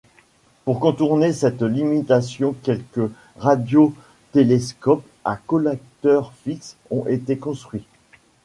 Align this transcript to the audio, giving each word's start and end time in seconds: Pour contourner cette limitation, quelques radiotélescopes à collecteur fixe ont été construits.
Pour 0.65 0.79
contourner 0.79 1.31
cette 1.31 1.61
limitation, 1.61 2.55
quelques 2.63 3.11
radiotélescopes 3.37 5.05
à 5.23 5.35
collecteur 5.35 6.33
fixe 6.43 6.75
ont 6.89 7.05
été 7.05 7.37
construits. 7.37 7.85